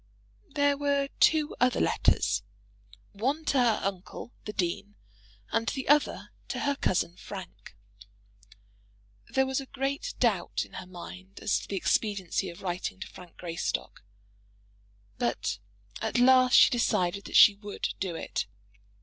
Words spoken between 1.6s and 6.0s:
letters, one to her uncle, the dean, and the